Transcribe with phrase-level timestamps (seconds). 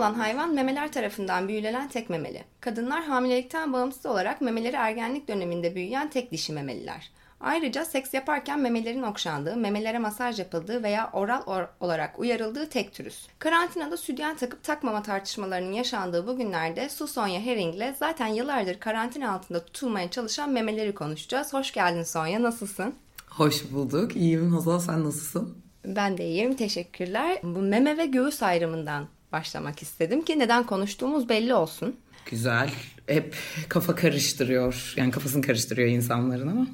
[0.00, 2.44] Olan hayvan memeler tarafından büyülenen tek memeli.
[2.60, 7.10] Kadınlar hamilelikten bağımsız olarak memeleri ergenlik döneminde büyüyen tek dişi memeliler.
[7.40, 13.28] Ayrıca seks yaparken memelerin okşandığı, memelere masaj yapıldığı veya oral or- olarak uyarıldığı tek türüz.
[13.38, 19.64] Karantinada sütyen takıp takmama tartışmalarının yaşandığı bu günlerde Su Sonya Herring'le zaten yıllardır karantina altında
[19.64, 21.52] tutulmaya çalışan memeleri konuşacağız.
[21.52, 22.94] Hoş geldin Sonya, nasılsın?
[23.30, 24.16] Hoş bulduk.
[24.16, 25.58] İyiyim Hazal sen nasılsın?
[25.84, 27.40] Ben de iyiyim, teşekkürler.
[27.42, 31.96] Bu meme ve göğüs ayrımından başlamak istedim ki neden konuştuğumuz belli olsun.
[32.26, 32.70] Güzel.
[33.06, 33.34] Hep
[33.68, 34.94] kafa karıştırıyor.
[34.96, 36.66] Yani kafasını karıştırıyor insanların ama.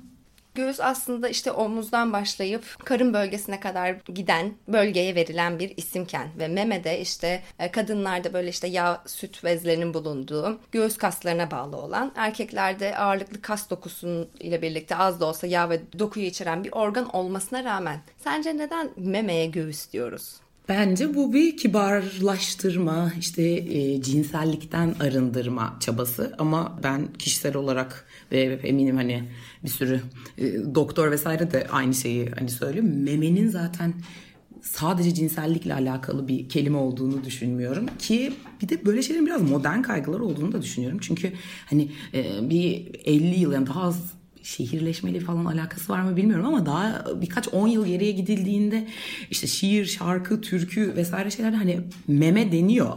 [0.56, 6.84] Göğüs aslında işte omuzdan başlayıp karın bölgesine kadar giden bölgeye verilen bir isimken ve meme
[6.84, 12.96] de işte e, kadınlarda böyle işte yağ süt bezlerinin bulunduğu göğüs kaslarına bağlı olan erkeklerde
[12.98, 17.64] ağırlıklı kas dokusunun ile birlikte az da olsa yağ ve dokuyu içeren bir organ olmasına
[17.64, 20.40] rağmen sence neden memeye göğüs diyoruz?
[20.68, 28.96] Bence bu bir kibarlaştırma, işte e, cinsellikten arındırma çabası ama ben kişisel olarak ve eminim
[28.96, 29.24] hani
[29.64, 30.00] bir sürü
[30.38, 32.84] e, doktor vesaire de aynı şeyi hani söylüyor.
[32.84, 33.94] Memenin zaten
[34.62, 38.32] sadece cinsellikle alakalı bir kelime olduğunu düşünmüyorum ki
[38.62, 40.98] bir de böyle şeylerin biraz modern kaygılar olduğunu da düşünüyorum.
[41.02, 41.32] Çünkü
[41.66, 44.12] hani e, bir 50 yıl yani daha az
[44.46, 48.86] şehirleşmeyle falan alakası var mı bilmiyorum ama daha birkaç on yıl geriye gidildiğinde
[49.30, 52.96] işte şiir, şarkı, türkü vesaire şeylerde hani meme deniyor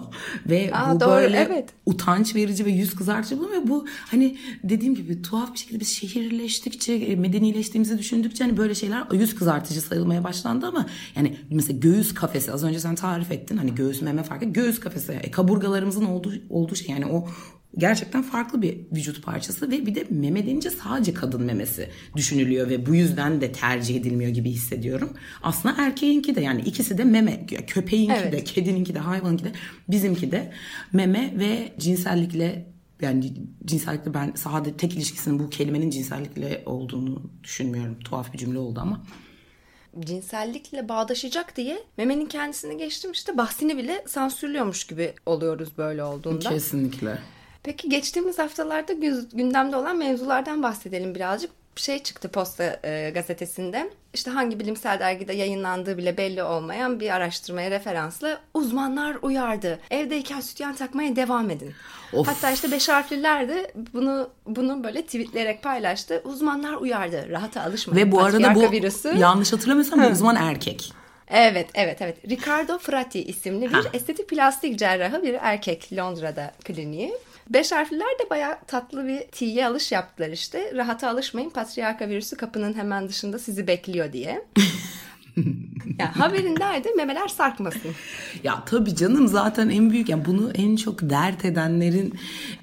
[0.50, 1.70] ve Aa, bu doğru, böyle evet.
[1.86, 3.62] utanç verici ve yüz kızartıcı bulunuyor.
[3.68, 9.04] Bu hani dediğim gibi tuhaf bir şekilde biz şehirleştikçe, e, medenileştiğimizi düşündükçe hani böyle şeyler
[9.12, 10.86] yüz kızartıcı sayılmaya başlandı ama
[11.16, 15.12] yani mesela göğüs kafesi az önce sen tarif ettin hani göğüs meme farkı göğüs kafesi
[15.12, 17.28] e, kaburgalarımızın olduğu olduğu şey yani o
[17.78, 22.86] gerçekten farklı bir vücut parçası ve bir de meme denince sadece kadın memesi düşünülüyor ve
[22.86, 25.14] bu yüzden de tercih edilmiyor gibi hissediyorum.
[25.44, 27.46] Aslında erkeğinki de yani ikisi de meme.
[27.46, 28.34] Köpeğinki Evet.
[28.34, 29.52] de, kedininki de, hayvanınki de,
[29.90, 30.52] bizimki de
[30.94, 32.66] meme ve cinsellikle
[33.02, 33.34] yani
[33.66, 38.00] cinsellikle ben sadece tek ilişkisinin bu kelimenin cinsellikle olduğunu düşünmüyorum.
[38.00, 39.04] Tuhaf bir cümle oldu ama.
[40.00, 46.50] cinsellikle bağdaşacak diye memenin kendisini geçtim işte bahsini bile sansürlüyormuş gibi oluyoruz böyle olduğunda.
[46.50, 47.20] Kesinlikle.
[47.70, 48.94] Peki geçtiğimiz haftalarda
[49.34, 51.52] gündemde olan mevzulardan bahsedelim birazcık.
[51.76, 53.90] Bir şey çıktı Posta e, gazetesinde.
[54.14, 59.80] İşte hangi bilimsel dergide yayınlandığı bile belli olmayan bir araştırmaya referansla uzmanlar uyardı.
[59.92, 61.74] Evdeyken sütyen takmaya devam edin.
[62.14, 62.28] Of.
[62.28, 66.22] Hatta işte beş harfliler de bunu bunu böyle tweetleyerek paylaştı.
[66.26, 67.30] Uzmanlar uyardı.
[67.30, 68.08] Rahata alışmayın.
[68.08, 69.18] Ve bu arada bu virüsü.
[69.18, 70.94] yanlış hatırlamıyorsam bu uzman erkek.
[71.28, 72.30] Evet, evet, evet.
[72.30, 73.82] Ricardo Frati isimli bir Ha.
[73.94, 77.14] estetik plastik cerrahı bir erkek Londra'da kliniği.
[77.50, 80.72] Beş harfliler de bayağı tatlı bir tiye alış yaptılar işte.
[80.76, 84.46] Rahata alışmayın patriarka virüsü kapının hemen dışında sizi bekliyor diye.
[86.00, 87.92] yani haberin derdi memeler sarkmasın.
[88.44, 92.14] Ya tabii canım zaten en büyük yani bunu en çok dert edenlerin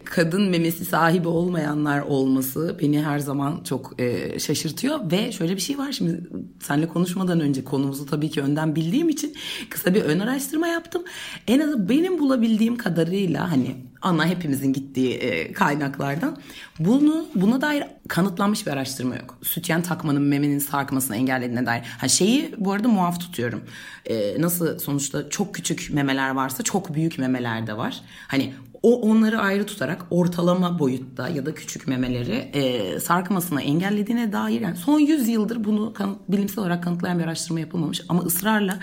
[0.04, 5.78] kadın memesi sahibi olmayanlar olması beni her zaman çok e, şaşırtıyor ve şöyle bir şey
[5.78, 6.20] var şimdi
[6.60, 9.36] seninle konuşmadan önce konumuzu tabii ki önden bildiğim için
[9.70, 11.04] kısa bir ön araştırma yaptım.
[11.48, 13.76] En az benim bulabildiğim kadarıyla hani
[14.06, 16.36] ana hepimizin gittiği e, kaynaklardan
[16.78, 19.38] bunu buna dair kanıtlanmış bir araştırma yok.
[19.42, 21.82] Sütyen takmanın memenin sarkmasını engellediğine dair.
[21.98, 23.64] Ha şeyi bu arada muaf tutuyorum.
[24.06, 28.00] E, nasıl sonuçta çok küçük memeler varsa çok büyük memeler de var.
[28.28, 34.60] Hani o onları ayrı tutarak ortalama boyutta ya da küçük memeleri e, sarkmasını engellediğine dair
[34.60, 38.78] yani son 100 yıldır bunu kanıt- bilimsel olarak kanıtlayan bir araştırma yapılmamış ama ısrarla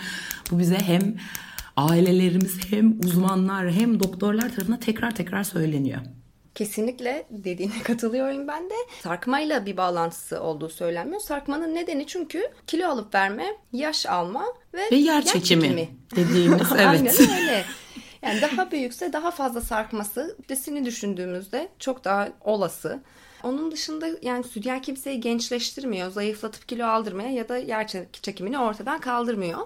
[0.51, 1.15] bu bize hem
[1.77, 5.99] ailelerimiz hem uzmanlar hem doktorlar tarafından tekrar tekrar söyleniyor.
[6.55, 8.73] Kesinlikle dediğine katılıyorum ben de.
[9.01, 11.21] Sarkmayla bir bağlantısı olduğu söylenmiyor.
[11.21, 16.87] Sarkmanın nedeni çünkü kilo alıp verme, yaş alma ve, Ve yer çekimi, dediğimiz evet.
[16.87, 17.65] Aynen öyle.
[18.21, 22.99] Yani daha büyükse daha fazla sarkması, ötesini düşündüğümüzde çok daha olası.
[23.43, 27.87] Onun dışında yani sütyen kimseyi gençleştirmiyor, zayıflatıp kilo aldırmaya ya da yer
[28.21, 29.57] çekimini ortadan kaldırmıyor.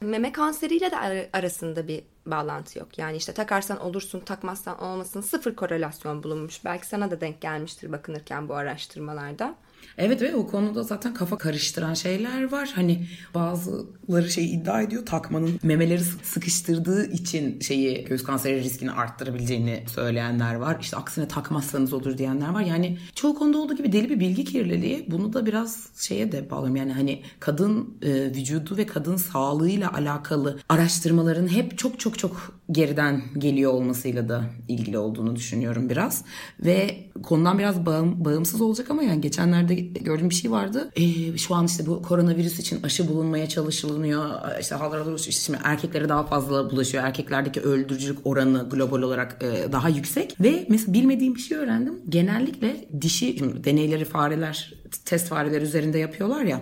[0.00, 2.98] Meme kanseriyle de arasında bir bağlantı yok.
[2.98, 6.64] Yani işte takarsan olursun, takmazsan olmasın sıfır korelasyon bulunmuş.
[6.64, 9.54] Belki sana da denk gelmiştir bakınırken bu araştırmalarda.
[9.98, 12.72] Evet ve o konuda zaten kafa karıştıran şeyler var.
[12.74, 20.54] Hani bazıları şey iddia ediyor takmanın memeleri sıkıştırdığı için şeyi göğüs kanseri riskini arttırabileceğini söyleyenler
[20.54, 20.76] var.
[20.80, 22.60] İşte aksine takmazsanız olur diyenler var.
[22.60, 25.06] Yani çoğu konuda olduğu gibi deli bir bilgi kirliliği.
[25.10, 26.76] Bunu da biraz şeye de bağlıyorum.
[26.76, 33.22] Yani hani kadın e, vücudu ve kadın sağlığıyla alakalı araştırmaların hep çok çok çok geriden
[33.38, 36.24] geliyor olmasıyla da ilgili olduğunu düşünüyorum biraz.
[36.60, 40.90] Ve konudan biraz bağım, bağımsız olacak ama yani geçenlerde gördüğüm bir şey vardı.
[40.96, 44.30] Ee, şu an işte bu koronavirüs için aşı bulunmaya çalışılıyor.
[44.60, 47.04] İşte haldır işte şimdi erkeklere daha fazla bulaşıyor.
[47.04, 50.36] Erkeklerdeki öldürücülük oranı global olarak e, daha yüksek.
[50.40, 52.00] Ve mesela bilmediğim bir şey öğrendim.
[52.08, 54.74] Genellikle dişi deneyleri fareler
[55.04, 56.60] test fareler üzerinde yapıyorlar ya.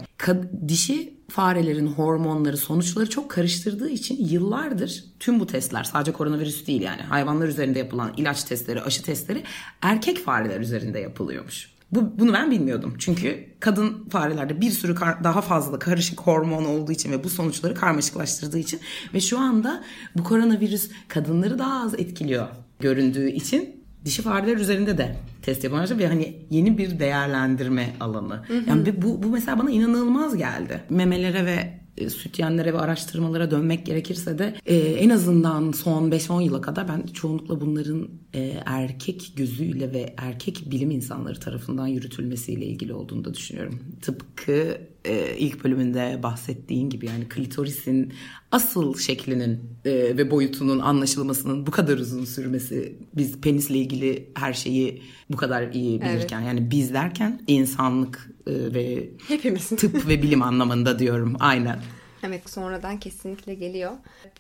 [0.69, 7.03] Dişi farelerin hormonları, sonuçları çok karıştırdığı için yıllardır tüm bu testler sadece koronavirüs değil yani
[7.03, 9.43] hayvanlar üzerinde yapılan ilaç testleri, aşı testleri
[9.83, 11.73] erkek fareler üzerinde yapılıyormuş.
[11.93, 12.95] Bu, bunu ben bilmiyordum.
[12.99, 17.75] Çünkü kadın farelerde bir sürü kar, daha fazla karışık hormon olduğu için ve bu sonuçları
[17.75, 18.81] karmaşıklaştırdığı için
[19.15, 19.85] ve şu anda
[20.17, 22.49] bu koronavirüs kadınları daha az etkiliyor
[22.81, 28.35] göründüğü için dişi fareler üzerinde de test yapılmıştı ve hani yeni bir değerlendirme alanı.
[28.35, 28.63] Hı hı.
[28.69, 30.81] Yani bu, bu mesela bana inanılmaz geldi.
[30.91, 36.61] Memelere ve e, sütyenlere ve araştırmalara dönmek gerekirse de e, en azından son 5-10 yıla
[36.61, 43.25] kadar ben çoğunlukla bunların e, erkek gözüyle ve erkek bilim insanları tarafından yürütülmesiyle ilgili olduğunu
[43.25, 43.79] da düşünüyorum.
[44.01, 48.13] Tıpkı e, ilk bölümünde bahsettiğin gibi yani klitorisin
[48.53, 55.03] asıl şeklinin e, ve boyutunun anlaşılmasının bu kadar uzun sürmesi biz penisle ilgili her şeyi
[55.31, 56.49] bu kadar iyi bilirken evet.
[56.49, 61.79] yani biz derken insanlık e, ve hepimizin tıp ve bilim anlamında diyorum aynen.
[62.27, 63.93] Evet sonradan kesinlikle geliyor.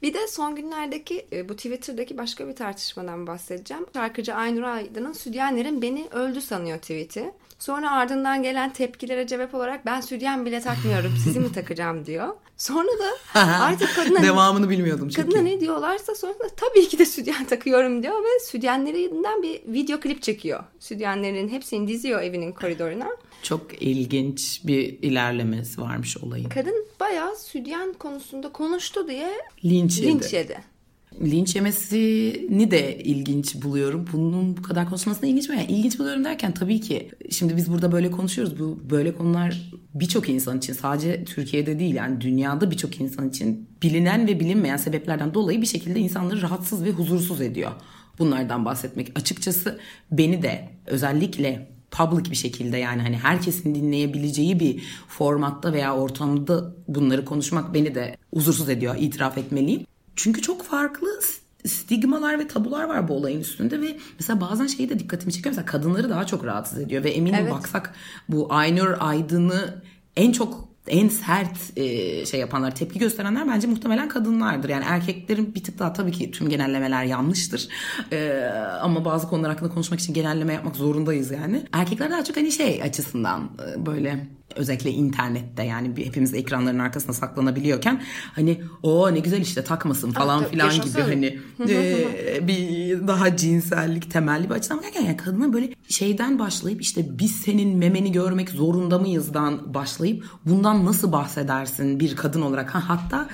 [0.02, 3.86] Bir de son günlerdeki e, bu Twitter'daki başka bir tartışmadan bahsedeceğim.
[3.94, 7.32] Şarkıcı Aynur Aydın'ın Südyenlerin beni öldü sanıyor tweet'i.
[7.62, 12.28] Sonra ardından gelen tepkilere cevap olarak ben südyen bile takmıyorum sizi mi takacağım diyor.
[12.56, 15.30] Sonra da artık kadına devamını bilmiyordum çünkü.
[15.30, 20.00] Kadına ne diyorlarsa sonra da tabii ki de südyen takıyorum diyor ve südyenlerinden bir video
[20.00, 20.64] klip çekiyor.
[20.78, 23.08] Südyenlerin hepsini diziyor evinin koridoruna.
[23.42, 26.48] Çok ilginç bir ilerlemesi varmış olayın.
[26.48, 29.32] Kadın bayağı südyen konusunda konuştu diye
[29.64, 30.08] linç yedi.
[30.08, 30.71] Linç yedi.
[31.20, 34.06] Linç yemesini de ilginç buluyorum.
[34.12, 35.56] Bunun bu kadar konuşmasını ilginç mi?
[35.56, 38.58] Yani ilginç buluyorum derken tabii ki şimdi biz burada böyle konuşuyoruz.
[38.58, 44.26] Bu böyle konular birçok insan için sadece Türkiye'de değil yani dünyada birçok insan için bilinen
[44.26, 47.70] ve bilinmeyen sebeplerden dolayı bir şekilde insanları rahatsız ve huzursuz ediyor.
[48.18, 49.78] Bunlardan bahsetmek açıkçası
[50.10, 57.24] beni de özellikle public bir şekilde yani hani herkesin dinleyebileceği bir formatta veya ortamda bunları
[57.24, 59.86] konuşmak beni de huzursuz ediyor itiraf etmeliyim.
[60.16, 61.20] Çünkü çok farklı
[61.66, 65.50] stigmalar ve tabular var bu olayın üstünde ve mesela bazen şeyi de dikkatimi çekiyor.
[65.50, 67.52] Mesela kadınları daha çok rahatsız ediyor ve eminim evet.
[67.52, 67.94] baksak
[68.28, 69.82] bu Aynur Aydın'ı
[70.16, 74.68] en çok en sert e, şey yapanlar, tepki gösterenler bence muhtemelen kadınlardır.
[74.68, 77.68] Yani erkeklerin bir tık daha tabii ki tüm genellemeler yanlıştır.
[78.12, 78.44] E,
[78.80, 81.64] ama bazı konular hakkında konuşmak için genelleme yapmak zorundayız yani.
[81.72, 88.02] Erkekler daha çok hani şey açısından e, böyle özellikle internette yani hepimiz ekranların arkasına saklanabiliyorken
[88.34, 94.10] hani o ne güzel işte takmasın falan ah, filan gibi hani e, bir daha cinsellik
[94.10, 98.98] temelli bir açıdan bakarken yani kadına böyle şeyden başlayıp işte biz senin memeni görmek zorunda
[98.98, 102.74] mıyızdan başlayıp bundan nasıl bahsedersin bir kadın olarak?
[102.74, 103.28] Ha hatta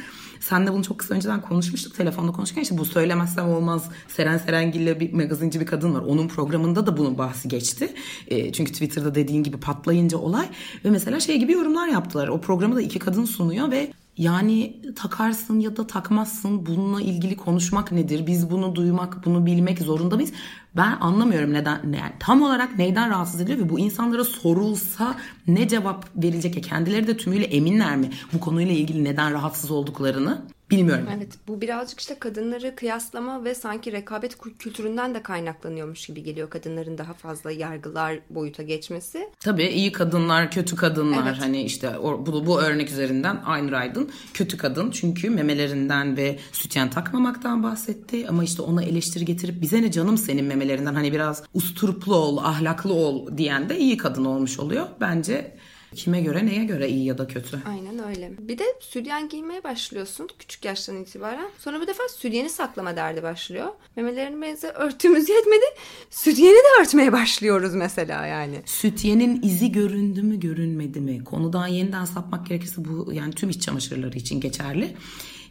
[0.49, 5.01] sen de bunu çok kısa önceden konuşmuştuk telefonda konuşurken işte bu söylemezsem olmaz Seren Serengil'le
[5.01, 6.01] bir magazinci bir kadın var.
[6.01, 7.95] Onun programında da bunun bahsi geçti.
[8.29, 10.49] E, çünkü Twitter'da dediğin gibi patlayınca olay
[10.85, 12.29] ve mesela şey gibi yorumlar yaptılar.
[12.29, 17.93] O programı da iki kadın sunuyor ve yani takarsın ya da takmazsın bununla ilgili konuşmak
[17.93, 18.27] nedir?
[18.27, 20.33] Biz bunu duymak, bunu bilmek zorunda mıyız?
[20.77, 26.09] Ben anlamıyorum neden, yani tam olarak neyden rahatsız ediliyor ve bu insanlara sorulsa ne cevap
[26.17, 30.43] verilecek ya kendileri de tümüyle eminler mi bu konuyla ilgili neden rahatsız olduklarını?
[30.71, 31.07] Bilmiyorum.
[31.17, 36.99] Evet bu birazcık işte kadınları kıyaslama ve sanki rekabet kültüründen de kaynaklanıyormuş gibi geliyor kadınların
[36.99, 39.29] daha fazla yargılar boyuta geçmesi.
[39.41, 41.41] Tabii iyi kadınlar, kötü kadınlar evet.
[41.41, 47.63] hani işte bu, bu örnek üzerinden Aynur Aydın kötü kadın çünkü memelerinden ve sütyen takmamaktan
[47.63, 52.39] bahsetti ama işte ona eleştiri getirip bize ne canım senin memelerinden hani biraz usturuplu ol,
[52.39, 54.87] ahlaklı ol diyen de iyi kadın olmuş oluyor.
[55.01, 55.59] Bence
[55.95, 57.63] Kime göre neye göre iyi ya da kötü.
[57.69, 58.33] Aynen öyle.
[58.39, 61.51] Bir de sütyen giymeye başlıyorsun küçük yaştan itibaren.
[61.59, 63.69] Sonra bu defa sütyeni saklama derdi başlıyor.
[63.97, 65.65] Memelerimizi örtüğümüz yetmedi.
[66.11, 68.63] Sütyeni de örtmeye başlıyoruz mesela yani.
[68.67, 71.25] Sütyenin izi göründü mü görünmedi mi?
[71.25, 74.97] Konudan yeniden sapmak gerekirse bu yani tüm iç çamaşırları için geçerli.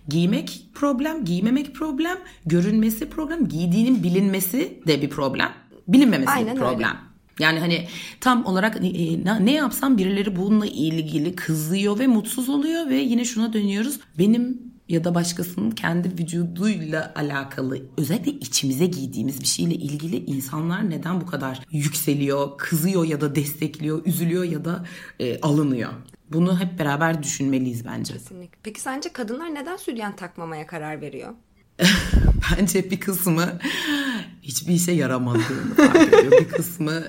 [0.07, 5.51] Giymek problem, giymemek problem, görünmesi problem, giydiğinin bilinmesi de bir problem.
[5.87, 6.87] Bilinmemesi Aynen bir öyle.
[7.39, 7.87] Yani hani
[8.21, 13.25] tam olarak e, ne- ne yapsam birileri bununla ilgili kızıyor ve mutsuz oluyor ve yine
[13.25, 13.99] şuna dönüyoruz.
[14.19, 21.21] Benim ya da başkasının kendi vücuduyla alakalı özellikle içimize giydiğimiz bir şeyle ilgili insanlar neden
[21.21, 24.85] bu kadar yükseliyor, kızıyor ya da destekliyor, üzülüyor ya da
[25.19, 25.89] e, alınıyor.
[26.31, 28.13] Bunu hep beraber düşünmeliyiz bence.
[28.13, 28.57] Kesinlikle.
[28.63, 31.33] Peki sence kadınlar neden sütyen takmamaya karar veriyor?
[32.51, 33.59] Bence bir kısmı
[34.41, 36.31] hiçbir işe yaramadığını fark ediyor.
[36.31, 37.03] Bir kısmı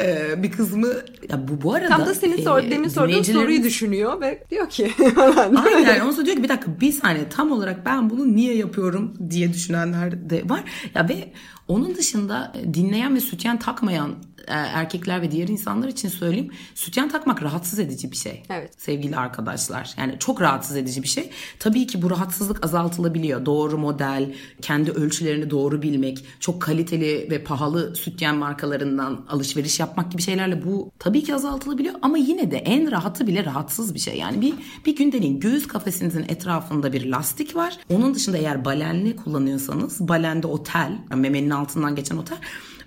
[0.00, 0.88] e, bir kısmı
[1.30, 4.68] ya bu bu arada Tam da senin sor, e, demin sorduğun soruyu düşünüyor ve diyor
[4.68, 4.90] ki.
[5.64, 9.14] Aynen ondan sonra diyor ki bir dakika bir saniye tam olarak ben bunu niye yapıyorum
[9.30, 10.64] diye düşünenler de var.
[10.94, 11.32] Ya ve
[11.68, 16.50] onun dışında e, dinleyen ve sütyen takmayan e, erkekler ve diğer insanlar için söyleyeyim.
[16.74, 18.42] Sütyen takmak rahatsız edici bir şey.
[18.50, 18.74] Evet.
[18.78, 19.94] Sevgili arkadaşlar.
[19.98, 21.30] Yani çok rahatsız edici bir şey.
[21.58, 23.46] Tabii ki bu rahatsızlık azaltılabiliyor.
[23.46, 30.22] Doğru model, kendi ölçülerini doğru bilmek, çok kaliteli ve pahalı sütyen markalarından alışveriş yapmak gibi
[30.22, 34.18] şeylerle bu tabii ki azaltılabiliyor ama yine de en rahatı bile rahatsız bir şey.
[34.18, 34.54] Yani bir
[34.86, 37.78] bir gün deneyin göğüs kafesinizin etrafında bir lastik var.
[37.88, 42.38] Onun dışında eğer balenli kullanıyorsanız balende o tel, memenin altından geçen o tel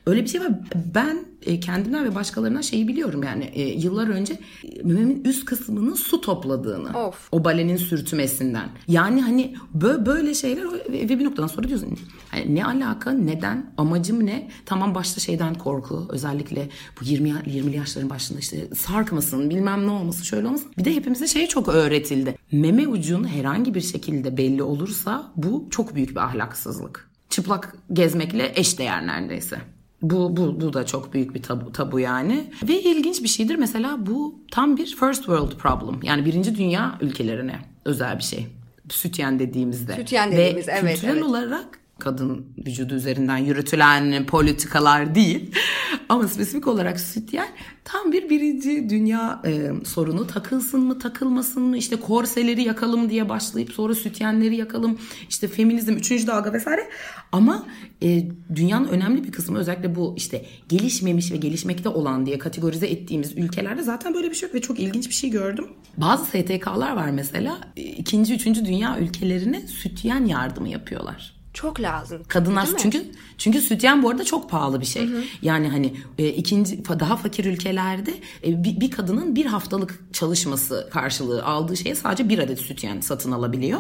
[0.06, 0.52] Öyle bir şey var.
[0.96, 4.40] Ben e, kendimden ve başkalarından şeyi biliyorum yani e, yıllar önce
[4.84, 6.98] mememin üst kısmının su topladığını.
[7.08, 7.28] Of.
[7.32, 8.70] O balenin sürtmesinden.
[8.88, 11.98] Yani hani böyle, şeyler ve, bir noktadan sonra diyorsun
[12.30, 14.50] hani ne alaka, neden, amacım ne?
[14.66, 16.70] Tamam başta şeyden korku özellikle
[17.02, 20.72] bu 20 ya- 20'li yaşların başında işte sarkmasın, bilmem ne olmasın, şöyle olmasın.
[20.78, 22.38] Bir de hepimize şey çok öğretildi.
[22.52, 27.10] Meme ucun herhangi bir şekilde belli olursa bu çok büyük bir ahlaksızlık.
[27.30, 29.58] Çıplak gezmekle eşdeğer neredeyse.
[30.04, 32.52] Bu, bu, bu da çok büyük bir tabu, tabu yani.
[32.64, 36.00] Ve ilginç bir şeydir mesela bu tam bir first world problem.
[36.04, 38.48] Yani birinci dünya ülkelerine özel bir şey.
[38.90, 39.96] Sütyen dediğimizde.
[39.96, 41.24] Sütyen dediğimiz, Ve evet, kültürel evet.
[41.24, 45.52] olarak kadın vücudu üzerinden yürütülen politikalar değil.
[46.10, 47.48] Ama spesifik olarak sütyen
[47.84, 50.28] tam bir birinci dünya e, sorunu.
[50.28, 54.98] Takılsın mı takılmasın mı işte korseleri yakalım diye başlayıp sonra sütyenleri yakalım.
[55.30, 56.90] işte feminizm üçüncü dalga vesaire.
[57.32, 57.66] Ama
[58.04, 63.38] e, dünyanın önemli bir kısmı özellikle bu işte gelişmemiş ve gelişmekte olan diye kategorize ettiğimiz
[63.38, 65.68] ülkelerde zaten böyle bir şey yok ve çok ilginç bir şey gördüm.
[65.98, 71.33] Bazı STK'lar var mesela ikinci, üçüncü dünya ülkelerine sütyen yardımı yapıyorlar.
[71.54, 72.22] Çok lazım.
[72.28, 72.82] Kadınlar Değil mi?
[72.82, 73.06] çünkü
[73.38, 75.10] çünkü sütyen bu arada çok pahalı bir şey.
[75.42, 78.14] Yani hani e, ikinci daha fakir ülkelerde
[78.46, 83.32] e, bir, bir kadının bir haftalık çalışması karşılığı aldığı şeye sadece bir adet sütyen satın
[83.32, 83.80] alabiliyor.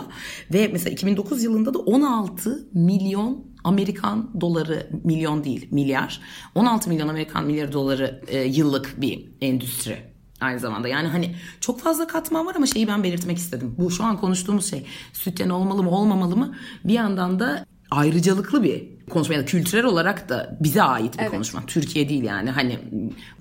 [0.54, 6.22] Ve mesela 2009 yılında da 16 milyon Amerikan doları milyon değil milyar
[6.56, 10.13] 16 milyon Amerikan milyar doları e, yıllık bir endüstri
[10.44, 10.88] aynı zamanda.
[10.88, 13.76] Yani hani çok fazla katman var ama şeyi ben belirtmek istedim.
[13.78, 16.56] Bu şu an konuştuğumuz şey sütyen olmalı mı olmamalı mı?
[16.84, 21.32] Bir yandan da ayrıcalıklı bir konuşma ya da kültürel olarak da bize ait bir Evet.
[21.32, 21.64] konuşma.
[21.68, 22.80] Türkiye değil yani hani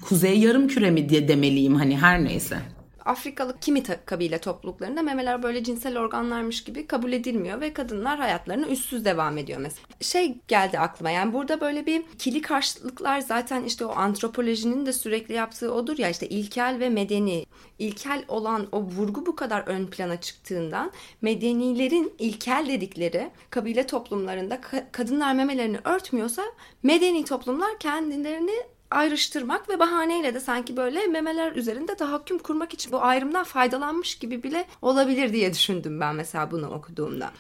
[0.03, 2.59] kuzey yarım küre mi diye demeliyim hani her neyse.
[3.05, 9.05] Afrikalı kimi kabile topluluklarında memeler böyle cinsel organlarmış gibi kabul edilmiyor ve kadınlar hayatlarına üstsüz
[9.05, 9.87] devam ediyor mesela.
[10.01, 15.35] Şey geldi aklıma yani burada böyle bir ikili karşılıklar zaten işte o antropolojinin de sürekli
[15.35, 17.47] yaptığı odur ya işte ilkel ve medeni.
[17.79, 20.93] İlkel olan o vurgu bu kadar ön plana çıktığından
[21.23, 26.43] medenilerin ilkel dedikleri kabile toplumlarında ka- kadınlar memelerini örtmüyorsa
[26.83, 33.03] medeni toplumlar kendilerini ayrıştırmak ve bahaneyle de sanki böyle memeler üzerinde tahakküm kurmak için bu
[33.03, 37.31] ayrımdan faydalanmış gibi bile olabilir diye düşündüm ben mesela bunu okuduğumda.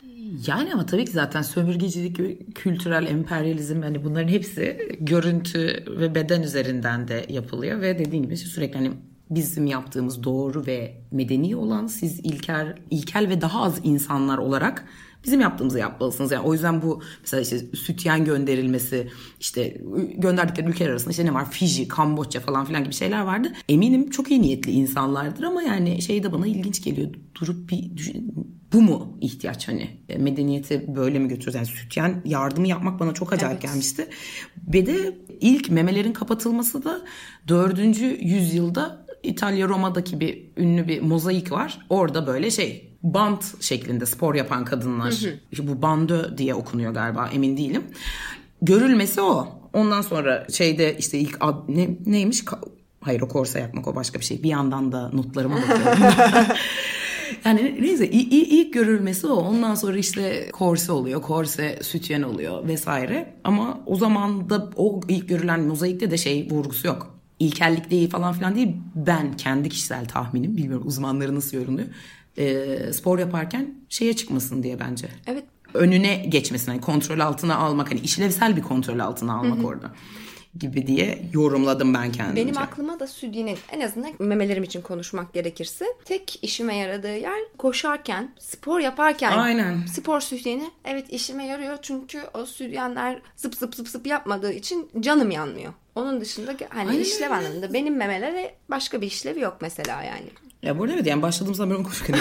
[0.46, 2.18] Yani ama tabii ki zaten sömürgecilik,
[2.54, 8.78] kültürel emperyalizm hani bunların hepsi görüntü ve beden üzerinden de yapılıyor ve dediğim gibi sürekli
[8.78, 8.92] hani
[9.30, 14.84] bizim yaptığımız doğru ve medeni olan siz ilkel, ilkel ve daha az insanlar olarak
[15.24, 16.32] bizim yaptığımızı yapmalısınız.
[16.32, 19.08] Yani o yüzden bu mesela işte sütyen gönderilmesi
[19.40, 19.80] işte
[20.16, 23.52] gönderdikleri ülkeler arasında işte ne var Fiji, Kamboçya falan filan gibi şeyler vardı.
[23.68, 27.08] Eminim çok iyi niyetli insanlardır ama yani şey de bana ilginç geliyor.
[27.40, 28.34] Durup bir düşün,
[28.72, 31.54] bu mu ihtiyaç hani E, medeniyeti böyle mi götürüyoruz?
[31.54, 33.62] Yani sütyen yardımı yapmak bana çok acayip Evet.
[33.62, 34.08] gelmişti.
[34.74, 37.02] Ve de ilk memelerin kapatılması da
[37.48, 37.78] 4.
[38.20, 41.78] yüzyılda İtalya Roma'daki bir ünlü bir mozaik var.
[41.88, 45.10] Orada böyle şey bant şeklinde spor yapan kadınlar.
[45.52, 47.82] İşte bu bandö diye okunuyor galiba emin değilim.
[48.62, 49.48] Görülmesi o.
[49.72, 52.68] Ondan sonra şeyde işte ilk ad, ne, neymiş Ka-
[53.00, 54.42] Hayır o korse yapmak o başka bir şey.
[54.42, 55.84] Bir yandan da notlarıma bakıyorum.
[57.44, 59.34] yani neyse ilk, ilk görülmesi o.
[59.34, 61.22] Ondan sonra işte korse oluyor.
[61.22, 63.34] Korse sütyen oluyor vesaire.
[63.44, 67.18] Ama o zaman da o ilk görülen mozaikte de şey vurgusu yok.
[67.38, 68.76] İlkellik değil falan filan değil.
[68.94, 71.88] Ben kendi kişisel tahminim bilmiyorum uzmanları nasıl yorumluyor.
[72.38, 75.08] Ee, spor yaparken şeye çıkmasın diye bence.
[75.26, 76.66] Evet Önüne geçmesin.
[76.66, 77.90] Hani kontrol altına almak.
[77.90, 79.92] Hani işlevsel bir kontrol altına almak orada
[80.58, 82.42] gibi diye yorumladım ben kendimce.
[82.42, 88.34] Benim aklıma da sütyenin en azından memelerim için konuşmak gerekirse tek işime yaradığı yer koşarken,
[88.38, 89.86] spor yaparken Aynen.
[89.86, 95.30] spor sütyeni evet işime yarıyor çünkü o sütyenler zıp zıp zıp zıp yapmadığı için canım
[95.30, 95.72] yanmıyor.
[95.94, 100.30] Onun dışında hani Aynen işlev anlamında benim memelere başka bir işlevi yok mesela yani.
[100.62, 102.16] Ya bu arada evet yani başladığım zaman ben konuşurken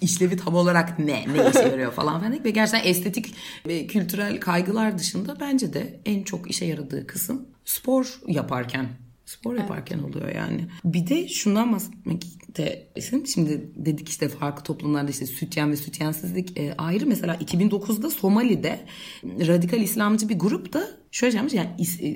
[0.00, 3.34] işlevi tam olarak ne, ne işe yarıyor falan dedik ve gerçekten estetik
[3.66, 8.88] ve kültürel kaygılar dışında bence de en çok işe yaradığı kısım spor yaparken.
[9.26, 10.66] Spor yaparken oluyor yani.
[10.84, 12.24] Bir de şundan bahsetmek
[12.56, 12.88] de.
[13.34, 17.06] Şimdi dedik işte farklı toplumlarda işte sütyen ve sütyensizlik e, ayrı.
[17.06, 18.80] Mesela 2009'da Somali'de
[19.24, 21.54] radikal İslamcı bir grup da şöyle yapmış.
[21.54, 21.70] Yani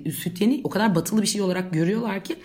[0.06, 2.36] e, sütyeni o kadar batılı bir şey olarak görüyorlar ki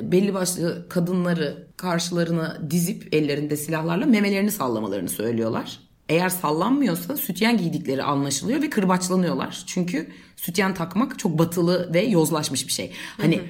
[0.00, 5.78] belli başlı kadınları karşılarına dizip ellerinde silahlarla memelerini sallamalarını söylüyorlar.
[6.08, 9.62] Eğer sallanmıyorsa sütyen giydikleri anlaşılıyor ve kırbaçlanıyorlar.
[9.66, 12.92] Çünkü sütyen takmak çok batılı ve yozlaşmış bir şey.
[13.16, 13.40] Hani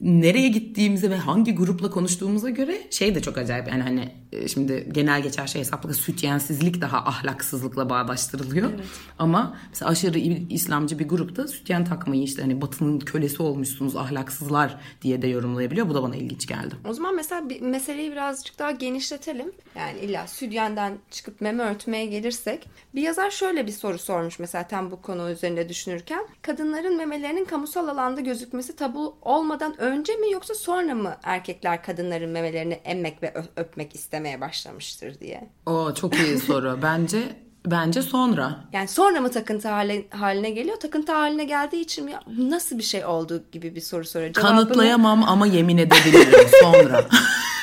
[0.00, 3.68] nereye gittiğimize ve hangi grupla konuştuğumuza göre şey de çok acayip.
[3.68, 8.70] Yani hani e, şimdi genel geçer şey hesapla sütyensizlik daha ahlaksızlıkla bağdaştırılıyor.
[9.18, 15.22] Ama mesela aşırı İslamcı bir grupta sütyen takmayı işte hani batının kölesi olmuşsunuz ahlaksızlar diye
[15.22, 15.88] de yorumlayabiliyor.
[15.88, 16.74] Bu da bana ilginç geldi.
[16.88, 19.52] O zaman mesela bir meseleyi birazcık daha genişletelim.
[19.76, 22.68] Yani illa sütyenden çıkıp meme örtmeye gelirsek.
[22.94, 26.26] Bir yazar şöyle bir soru sormuş mesela tam bu konu üzerinde düşünürken.
[26.42, 32.74] Kadınların memelerinin kamusal alanda gözükmesi tabu olmadan önce mi yoksa sonra mı erkekler kadınların memelerini
[32.74, 35.48] emmek ve öpmek istemeye başlamıştır diye.
[35.66, 36.78] O çok iyi soru.
[36.82, 37.18] Bence
[37.66, 38.64] bence sonra.
[38.72, 40.76] Yani sonra mı takıntı hale, haline geliyor?
[40.76, 42.12] Takıntı haline geldiği için mi?
[42.38, 44.02] Nasıl bir şey oldu gibi bir soru.
[44.04, 47.04] Cevabını- Kanıtlayamam ama yemin edebilirim sonra.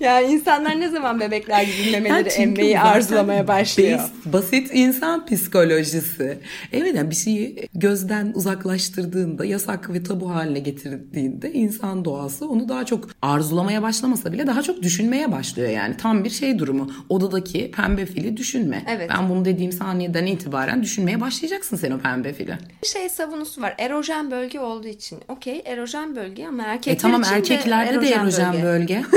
[0.00, 3.98] Yani insanlar ne zaman bebekler gibi memeleri Ya çünkü emmeyi arzulamaya başlıyor?
[3.98, 6.38] bas- basit insan psikolojisi.
[6.72, 12.86] Evet yani bir şeyi gözden uzaklaştırdığında, yasak ve tabu haline getirdiğinde insan doğası onu daha
[12.86, 15.96] çok arzulamaya başlamasa bile daha çok düşünmeye başlıyor yani.
[15.96, 16.90] Tam bir şey durumu.
[17.08, 18.82] Odadaki pembe fili düşünme.
[18.88, 19.10] Evet.
[19.18, 22.58] Ben bunu dediğim saniyeden itibaren düşünmeye başlayacaksın sen o pembe fili.
[22.82, 23.74] Bir şey savunusu var.
[23.78, 25.18] Erojen bölge olduğu için.
[25.28, 29.02] Okey erojen bölge ama erkekler E tamam için de erkeklerde de erojen bölge.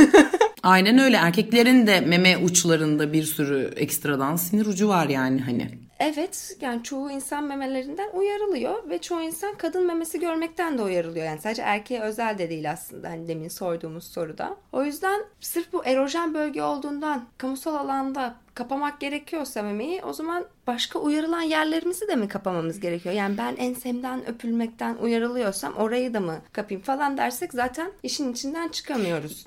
[0.64, 1.18] Aynen öyle.
[1.18, 5.88] Erkeklerin de meme uçlarında bir sürü ekstradan sinir ucu var yani hani.
[6.00, 11.26] Evet yani çoğu insan memelerinden uyarılıyor ve çoğu insan kadın memesi görmekten de uyarılıyor.
[11.26, 14.58] Yani sadece erkeğe özel de değil aslında hani demin sorduğumuz soruda.
[14.72, 21.00] O yüzden sırf bu erojen bölge olduğundan kamusal alanda kapamak gerekiyorsa memeyi o zaman başka
[21.00, 23.16] uyarılan yerlerimizi de mi kapamamız gerekiyor?
[23.16, 29.47] Yani ben ensemden öpülmekten uyarılıyorsam orayı da mı kapayım falan dersek zaten işin içinden çıkamıyoruz.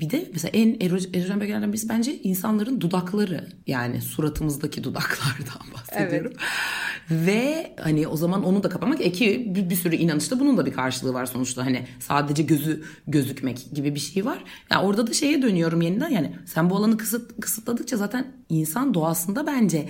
[0.00, 3.48] Bir de mesela en ero- erojen bölgelerden birisi bence insanların dudakları.
[3.66, 6.32] Yani suratımızdaki dudaklardan bahsediyorum.
[7.10, 10.66] Ve hani o zaman onu da kapamak e ki bir, bir sürü inanışta bunun da
[10.66, 11.66] bir karşılığı var sonuçta.
[11.66, 14.44] Hani sadece gözü gözükmek gibi bir şey var.
[14.70, 19.46] Yani orada da şeye dönüyorum yeniden yani sen bu alanı kısıt, kısıtladıkça zaten insan doğasında
[19.46, 19.88] bence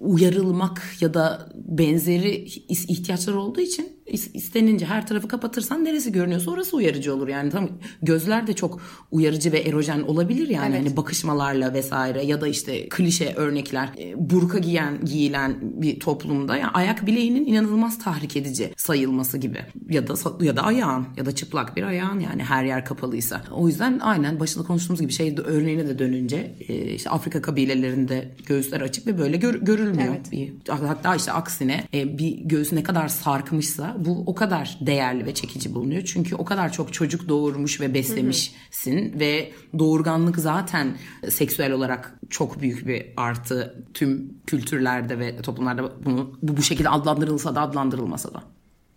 [0.00, 2.34] uyarılmak ya da benzeri
[2.68, 7.28] ihtiyaçlar olduğu için istenince her tarafı kapatırsan neresi görünüyorsa orası uyarıcı olur.
[7.28, 7.68] Yani tam
[8.02, 10.86] gözler de çok uyarıcı ve erojen olabilir yani evet.
[10.86, 16.70] hani bakışmalarla vesaire ya da işte klişe örnekler e, burka giyen giyilen bir toplumda yani
[16.70, 19.58] ayak bileğinin inanılmaz tahrik edici sayılması gibi
[19.90, 23.42] ya da ya da ayağın ya da çıplak bir ayağın yani her yer kapalıysa.
[23.50, 28.80] O yüzden aynen başında konuştuğumuz gibi şey örneğine de dönünce e, işte Afrika kabilelerinde göğüsler
[28.80, 30.14] açık ve böyle gör, görülmüyor.
[30.14, 30.32] Evet.
[30.32, 35.34] Bir, hatta işte aksine e, bir göğüs ne kadar sarkmışsa bu o kadar değerli ve
[35.34, 36.02] çekici bulunuyor.
[36.04, 39.20] Çünkü o kadar çok çocuk doğurmuş ve beslemişsin hı hı.
[39.20, 40.96] ve doğurganlık zaten
[41.28, 47.54] seksüel olarak çok büyük bir artı tüm kültürlerde ve toplumlarda bunu bu, bu şekilde adlandırılsa
[47.54, 48.42] da adlandırılmasa da.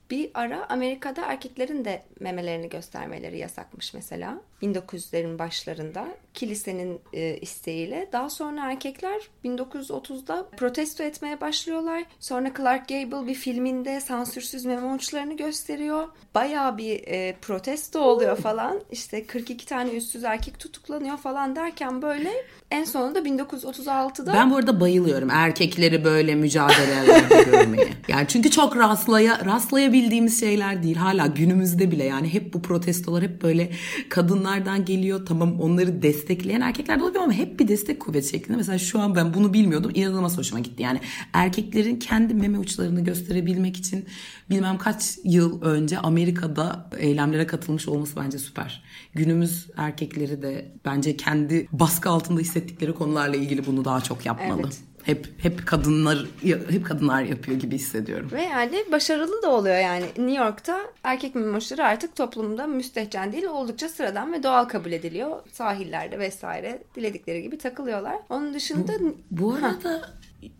[0.10, 4.42] Bir ara Amerika'da erkeklerin de memelerini göstermeleri yasakmış mesela.
[4.64, 8.10] 1900'lerin başlarında kilisenin e, isteğiyle.
[8.12, 12.04] Daha sonra erkekler 1930'da protesto etmeye başlıyorlar.
[12.20, 16.08] Sonra Clark Gable bir filminde sansürsüz meme uçlarını gösteriyor.
[16.36, 18.80] Bayağı bir e, protesto oluyor falan.
[18.92, 22.32] İşte 42 tane üstsüz erkek tutuklanıyor falan derken böyle
[22.72, 24.34] en sonunda 1936'da...
[24.34, 27.88] Ben bu arada bayılıyorum erkekleri böyle mücadelelerde görmeye.
[28.08, 30.96] Yani çünkü çok rastlaya, rastlayabildiğimiz şeyler değil.
[30.96, 33.72] Hala günümüzde bile yani hep bu protestolar hep böyle
[34.52, 35.26] kadınlardan geliyor.
[35.26, 38.58] Tamam onları destekleyen erkekler de oluyor ama hep bir destek kuvvet şeklinde.
[38.58, 39.92] Mesela şu an ben bunu bilmiyordum.
[39.94, 40.84] İnanılmaz hoşuma gitti.
[40.84, 41.00] Yani
[41.34, 44.06] erkeklerin kendi meme uçlarını gösterebilmek için
[44.50, 48.84] bilmem kaç yıl önce Amerika'da eylemlere katılmış olması bence süper.
[49.14, 54.62] Günümüz erkekleri de bence kendi baskı altında hissettikleri konularla ilgili bunu daha çok yapmalı.
[54.64, 54.91] Evet.
[55.04, 58.30] Hep hep kadınlar hep kadınlar yapıyor gibi hissediyorum.
[58.32, 60.06] Ve yani başarılı da oluyor yani.
[60.06, 65.40] New York'ta erkek memoşları artık toplumda müstehcen değil oldukça sıradan ve doğal kabul ediliyor.
[65.52, 68.16] Sahillerde vesaire diledikleri gibi takılıyorlar.
[68.30, 70.02] Onun dışında bu, bu arada ha.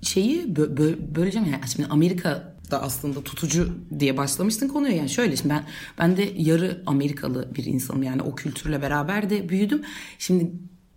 [0.02, 4.96] şeyi bö- bö- böleceğim yani şimdi Amerika da aslında tutucu diye başlamıştın konuya.
[4.96, 5.64] Yani şöyle şimdi ben
[6.00, 9.82] ben de yarı Amerikalı bir insanım yani o kültürle beraber de büyüdüm.
[10.20, 10.52] Şimdi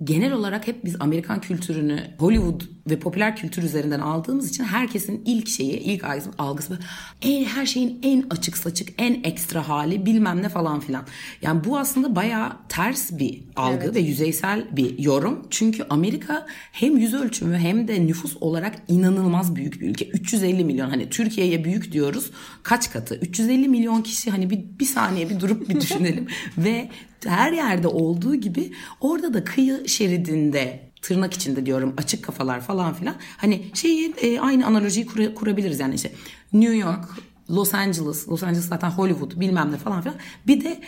[0.05, 5.49] genel olarak hep biz Amerikan kültürünü Hollywood ve popüler kültür üzerinden aldığımız için herkesin ilk
[5.49, 6.05] şeyi, ilk
[6.39, 6.79] algısı
[7.23, 11.07] en, her şeyin en açık saçık, en ekstra hali bilmem ne falan filan.
[11.43, 13.95] Yani bu aslında bayağı ters bir algı evet.
[13.95, 15.47] ve yüzeysel bir yorum.
[15.51, 20.07] Çünkü Amerika hem yüz ölçümü hem de nüfus olarak inanılmaz büyük bir ülke.
[20.07, 22.31] 350 milyon hani Türkiye'ye büyük diyoruz.
[22.65, 23.15] Kaç katı?
[23.15, 26.27] 350 milyon kişi hani bir, bir saniye bir durup bir düşünelim.
[26.59, 26.91] ve
[27.27, 33.15] her yerde olduğu gibi orada da kıyı şeridinde tırnak içinde diyorum açık kafalar falan filan.
[33.37, 36.13] Hani şeyi e, aynı analojiyi kur, kurabiliriz yani işte
[36.53, 37.05] New York,
[37.51, 40.17] Los Angeles, Los Angeles zaten Hollywood bilmem ne falan filan.
[40.47, 40.81] Bir de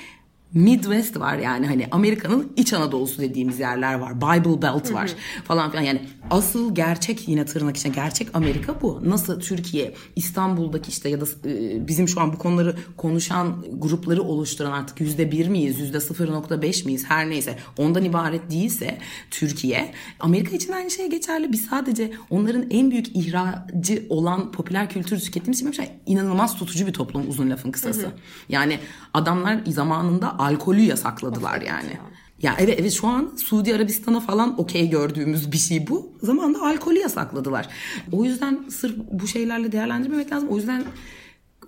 [0.52, 4.16] Midwest var yani hani Amerika'nın iç Anadolu'su dediğimiz yerler var.
[4.16, 5.10] Bible Belt var
[5.44, 5.82] falan filan.
[5.82, 9.00] Yani asıl gerçek yine tırnak içinde gerçek Amerika bu.
[9.04, 14.72] Nasıl Türkiye İstanbul'daki işte ya da e, bizim şu an bu konuları konuşan grupları oluşturan
[14.72, 18.98] artık yüzde bir miyiz yüzde 0.5 miyiz her neyse ondan ibaret değilse
[19.30, 21.52] Türkiye Amerika için aynı şey geçerli.
[21.52, 26.92] Biz sadece onların en büyük ihracı olan popüler kültür tükettiğimiz için şey, inanılmaz tutucu bir
[26.92, 28.12] toplum uzun lafın kısası.
[28.48, 28.78] Yani
[29.14, 31.92] adamlar zamanında alkolü yasakladılar of, yani.
[31.92, 32.15] Ya.
[32.42, 36.12] Ya evet evet şu an Suudi Arabistan'a falan okey gördüğümüz bir şey bu.
[36.22, 37.68] Zamanında alkolü yasakladılar.
[38.12, 40.48] O yüzden sırf bu şeylerle değerlendirmemek lazım.
[40.48, 40.84] O yüzden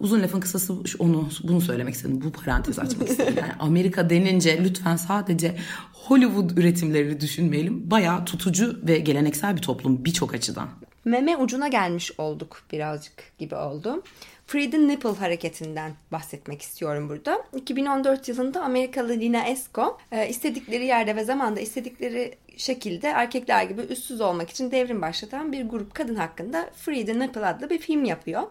[0.00, 2.20] uzun lafın kısası onu bunu söylemek istedim.
[2.24, 3.34] Bu parantez açmak istedim.
[3.38, 5.56] Yani Amerika denince lütfen sadece
[5.92, 7.90] Hollywood üretimleri düşünmeyelim.
[7.90, 10.68] Bayağı tutucu ve geleneksel bir toplum birçok açıdan.
[11.04, 14.02] Meme ucuna gelmiş olduk birazcık gibi oldu.
[14.48, 17.42] Free the Nipple hareketinden bahsetmek istiyorum burada.
[17.56, 24.20] 2014 yılında Amerikalı Lina Esko e, istedikleri yerde ve zamanda istedikleri şekilde erkekler gibi üstsüz
[24.20, 28.42] olmak için devrim başlatan bir grup kadın hakkında Free the Nipple adlı bir film yapıyor.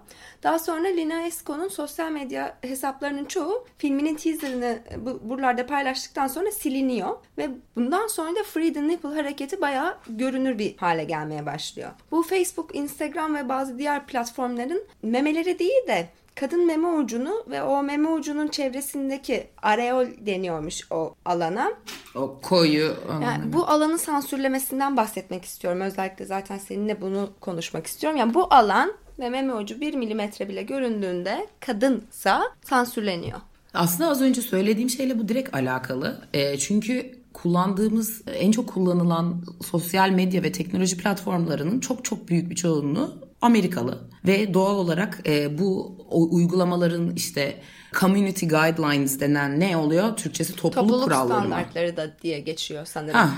[0.44, 7.18] Daha sonra Lina Esko'nun sosyal medya hesaplarının çoğu filminin teaserını bu, buralarda paylaştıktan sonra siliniyor
[7.38, 11.92] ve bundan sonra da Free the Nipple hareketi bayağı görünür bir hale gelmeye başlıyor.
[12.12, 16.08] Bu Facebook, Instagram ve bazı diğer platformların memeleri değil de
[16.40, 21.72] kadın meme ucunu ve o meme ucunun çevresindeki areol deniyormuş o alana.
[22.16, 22.94] O koyu.
[23.24, 25.82] Yani bu alanı sansürlemesinden bahsetmek istiyorum.
[25.82, 28.20] Özellikle zaten seninle bunu konuşmak istiyorum.
[28.20, 33.40] Yani bu alan ve meme ucu bir milimetre bile göründüğünde kadınsa sansürleniyor.
[33.74, 36.22] Aslında az önce söylediğim şeyle bu direkt alakalı.
[36.34, 42.56] E, çünkü kullandığımız en çok kullanılan sosyal medya ve teknoloji platformlarının çok çok büyük bir
[42.56, 47.62] çoğunluğu Amerikalı ve doğal olarak e, bu uygulamaların işte
[48.00, 50.18] community guidelines denen ne oluyor?
[50.18, 53.14] Türkçesi topluluk, topluluk kuralları standartları da diye geçiyor sanırım.
[53.20, 53.30] Ha,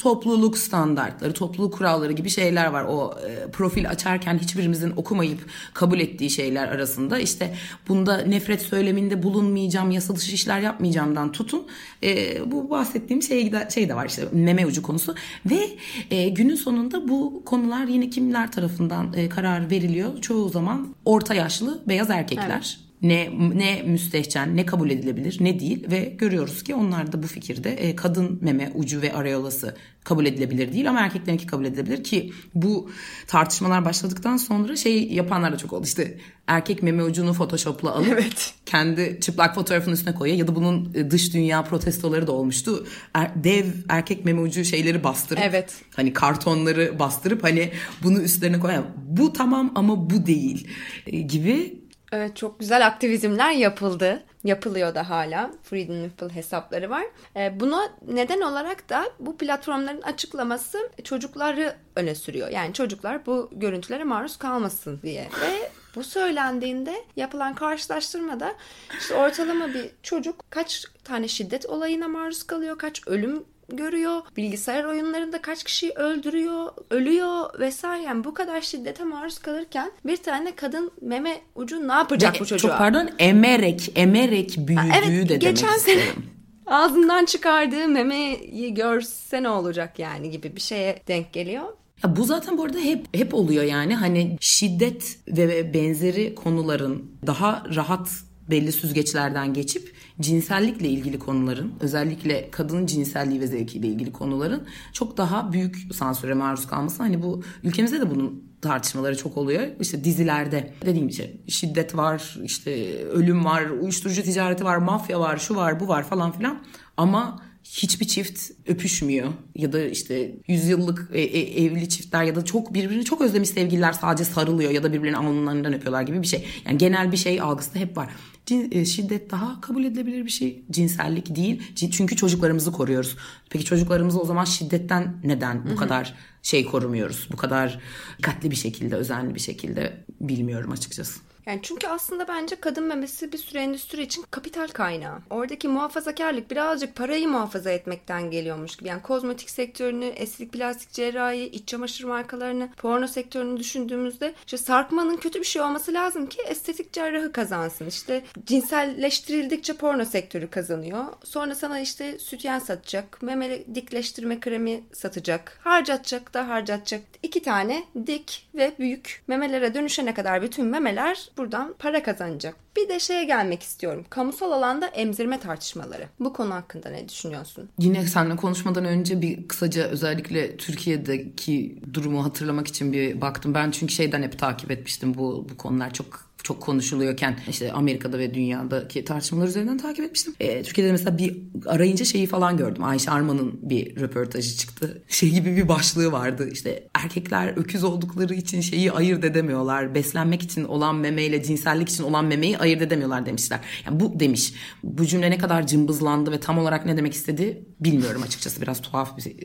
[0.00, 2.84] topluluk standartları, topluluk kuralları gibi şeyler var.
[2.84, 5.38] O e, profil açarken hiçbirimizin okumayıp
[5.74, 7.54] kabul ettiği şeyler arasında işte
[7.88, 11.66] bunda nefret söyleminde bulunmayacağım, yasa dışı işler yapmayacağımdan tutun.
[12.02, 15.14] E, bu bahsettiğim şey şey de var işte meme ucu konusu
[15.46, 15.68] ve
[16.10, 20.20] e, günün sonunda bu konular yine kimler tarafından e, karar veriliyor?
[20.20, 22.78] Çoğu zaman orta yaşlı beyaz erkekler.
[22.80, 27.26] Evet ne ne müstehcen ne kabul edilebilir ne değil ve görüyoruz ki onlar da bu
[27.26, 32.32] fikirde e, kadın meme ucu ve areolası kabul edilebilir değil ama erkeklerinki kabul edilebilir ki
[32.54, 32.90] bu
[33.26, 38.54] tartışmalar başladıktan sonra şey yapanlar da çok oldu işte erkek meme ucunu photoshopla alıp evet.
[38.66, 43.44] kendi çıplak fotoğrafının üstüne koyuyor ya da bunun e, dış dünya protestoları da olmuştu er,
[43.44, 45.74] dev erkek meme ucu şeyleri bastırıp evet.
[45.96, 47.70] hani kartonları bastırıp hani
[48.02, 50.68] bunu üstlerine koyan bu tamam ama bu değil
[51.06, 51.79] e, gibi
[52.12, 54.22] Evet çok güzel aktivizmler yapıldı.
[54.44, 55.50] Yapılıyor da hala.
[55.62, 57.04] Freedom Nipple hesapları var.
[57.36, 62.48] E, buna neden olarak da bu platformların açıklaması çocukları öne sürüyor.
[62.48, 65.28] Yani çocuklar bu görüntülere maruz kalmasın diye.
[65.40, 68.54] Ve bu söylendiğinde yapılan karşılaştırmada
[68.98, 73.44] işte ortalama bir çocuk kaç tane şiddet olayına maruz kalıyor, kaç ölüm
[73.76, 74.22] görüyor.
[74.36, 78.02] Bilgisayar oyunlarında kaç kişi öldürüyor, ölüyor vesaire.
[78.02, 82.46] Yani bu kadar şiddete maruz kalırken bir tane kadın meme ucu ne yapacak Ve, bu
[82.46, 82.70] çocuğa?
[82.70, 86.02] Çok pardon emerek, emerek büyüdüğü evet, de geçen demek sene
[86.66, 91.64] ağzından çıkardığı memeyi görse ne olacak yani gibi bir şeye denk geliyor.
[92.04, 97.62] Ya bu zaten bu arada hep hep oluyor yani hani şiddet ve benzeri konuların daha
[97.74, 98.10] rahat
[98.50, 105.52] belli süzgeçlerden geçip cinsellikle ilgili konuların özellikle kadının cinselliği ve zevkiyle ilgili konuların çok daha
[105.52, 107.02] büyük sansüre maruz kalması.
[107.02, 109.62] Hani bu ülkemizde de bunun tartışmaları çok oluyor.
[109.80, 115.56] İşte dizilerde dediğim gibi şiddet var, işte ölüm var, uyuşturucu ticareti var, mafya var, şu
[115.56, 116.62] var, bu var falan filan.
[116.96, 122.74] Ama hiçbir çift öpüşmüyor ya da işte yüzyıllık e, e, evli çiftler ya da çok
[122.74, 126.44] birbirini çok özlemiş sevgililer sadece sarılıyor ya da birbirinin alnlarından öpüyorlar gibi bir şey.
[126.66, 128.10] Yani genel bir şey algısı da hep var.
[128.50, 130.64] E, şiddet daha kabul edilebilir bir şey.
[130.70, 131.62] Cinsellik değil.
[131.90, 133.16] Çünkü çocuklarımızı koruyoruz.
[133.50, 135.76] Peki çocuklarımızı o zaman şiddetten neden bu Hı-hı.
[135.76, 137.28] kadar şey korumuyoruz?
[137.32, 137.80] Bu kadar
[138.18, 141.20] dikkatli bir şekilde, özenli bir şekilde bilmiyorum açıkçası.
[141.46, 145.18] Yani çünkü aslında bence kadın memesi bir süre endüstri için kapital kaynağı.
[145.30, 148.88] Oradaki muhafazakarlık birazcık parayı muhafaza etmekten geliyormuş gibi.
[148.88, 155.40] Yani kozmetik sektörünü, estetik plastik cerrahi, iç çamaşır markalarını, porno sektörünü düşündüğümüzde işte sarkmanın kötü
[155.40, 157.86] bir şey olması lazım ki estetik cerrahı kazansın.
[157.86, 161.04] İşte cinselleştirildikçe porno sektörü kazanıyor.
[161.24, 167.02] Sonra sana işte sütyen satacak, meme dikleştirme kremi satacak, harcatacak da harcatacak.
[167.22, 172.56] İki tane dik ve büyük memelere dönüşene kadar bütün memeler buradan para kazanacak.
[172.76, 174.04] Bir de şeye gelmek istiyorum.
[174.10, 176.08] Kamusal alanda emzirme tartışmaları.
[176.20, 177.68] Bu konu hakkında ne düşünüyorsun?
[177.78, 183.54] Yine seninle konuşmadan önce bir kısaca özellikle Türkiye'deki durumu hatırlamak için bir baktım.
[183.54, 188.34] Ben çünkü şeyden hep takip etmiştim bu bu konular çok çok konuşuluyorken işte Amerika'da ve
[188.34, 190.34] dünyadaki tartışmalar üzerinden takip etmiştim.
[190.40, 192.84] E, Türkiye'de mesela bir arayınca şeyi falan gördüm.
[192.84, 195.02] Ayşe Arman'ın bir röportajı çıktı.
[195.08, 196.48] Şey gibi bir başlığı vardı.
[196.52, 199.94] İşte erkekler öküz oldukları için şeyi ayırt edemiyorlar.
[199.94, 203.60] Beslenmek için olan memeyle cinsellik için olan memeyi ayırt edemiyorlar demişler.
[203.86, 204.54] Yani bu demiş.
[204.82, 208.62] Bu cümle ne kadar cımbızlandı ve tam olarak ne demek istedi bilmiyorum açıkçası.
[208.62, 209.36] Biraz tuhaf bir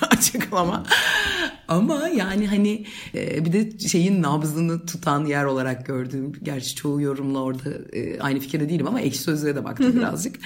[0.10, 0.86] açıklama.
[1.68, 7.42] Ama yani hani e, bir de şeyin nabzını tutan yer olarak gördüğüm gerçi çoğu yorumla
[7.42, 10.36] orada e, aynı fikirde değilim ama ekşi sözlüğe de baktım birazcık.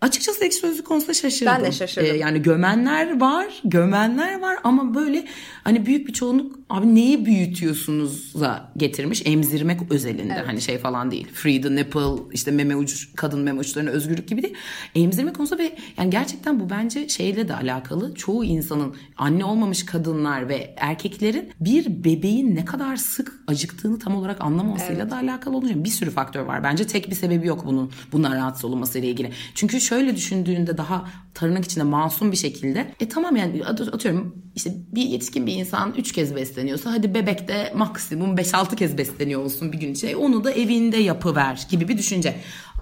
[0.00, 1.54] Açıkçası ekşi sözlük konusunda şaşırdım.
[1.54, 2.14] Ben de şaşırdım.
[2.14, 5.24] Ee, yani gömenler var, gömenler var ama böyle
[5.64, 10.34] hani büyük bir çoğunluk abi neyi büyütüyorsunuz'a getirmiş emzirmek özelinde.
[10.36, 10.48] Evet.
[10.48, 11.26] Hani şey falan değil.
[11.32, 14.54] Free the nipple, işte meme ucu, kadın meme uçlarına özgürlük gibi değil.
[14.94, 18.14] Emzirme konusu ve yani gerçekten bu bence şeyle de alakalı.
[18.14, 24.40] Çoğu insanın anne olmamış kadınlar ve erkeklerin bir bebeğin ne kadar sık acıktığını tam olarak
[24.40, 25.10] anlamamasıyla evet.
[25.10, 25.84] da alakalı olacak.
[25.84, 26.64] Bir sürü faktör var.
[26.64, 29.30] Bence tek bir sebebi yok bunun bundan rahatsız olunması ile ilgili.
[29.54, 35.02] Çünkü şöyle düşündüğünde daha tırnak içinde masum bir şekilde e tamam yani atıyorum işte bir
[35.02, 39.78] yetişkin bir insan 3 kez besleniyorsa hadi bebek de maksimum 5-6 kez besleniyor olsun bir
[39.78, 40.16] gün içinde.
[40.16, 42.34] Onu da evinde yapıver gibi bir düşünce.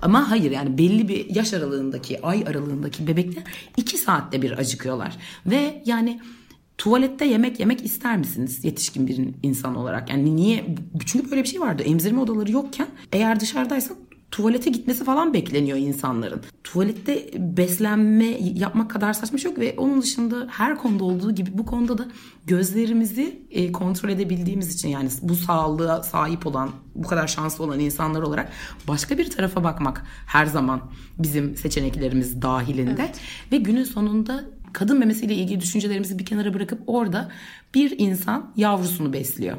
[0.02, 3.44] Ama hayır yani belli bir yaş aralığındaki, ay aralığındaki bebekler
[3.76, 5.16] 2 saatte bir acıkıyorlar.
[5.46, 6.20] Ve yani
[6.78, 10.10] tuvalette yemek yemek ister misiniz yetişkin bir insan olarak?
[10.10, 10.76] Yani niye?
[11.06, 11.82] Çünkü böyle bir şey vardı.
[11.82, 13.96] Emzirme odaları yokken eğer dışarıdaysan
[14.30, 16.40] tuvalete gitmesi falan bekleniyor insanların.
[16.64, 21.66] Tuvalette beslenme yapmak kadar saçma şey yok ve onun dışında her konuda olduğu gibi bu
[21.66, 22.06] konuda da
[22.46, 28.22] gözlerimizi e, kontrol edebildiğimiz için yani bu sağlığa sahip olan bu kadar şanslı olan insanlar
[28.22, 28.52] olarak
[28.88, 30.80] başka bir tarafa bakmak her zaman
[31.18, 33.20] bizim seçeneklerimiz dahilinde evet.
[33.52, 37.30] ve günün sonunda kadın memesiyle ilgili düşüncelerimizi bir kenara bırakıp orada
[37.74, 39.56] bir insan yavrusunu besliyor.